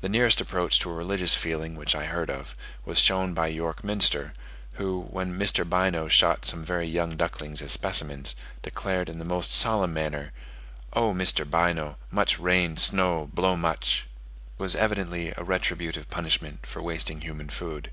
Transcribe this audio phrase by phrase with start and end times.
[0.00, 3.84] The nearest approach to a religious feeling which I heard of, was shown by York
[3.84, 4.34] Minster,
[4.72, 5.64] who, when Mr.
[5.64, 10.32] Bynoe shot some very young ducklings as specimens, declared in the most solemn manner,
[10.94, 11.48] "Oh, Mr.
[11.48, 17.48] Bynoe, much rain, snow, blow much." This was evidently a retributive punishment for wasting human
[17.48, 17.92] food.